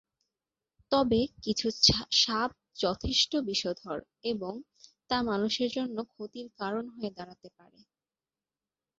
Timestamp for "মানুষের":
5.29-5.69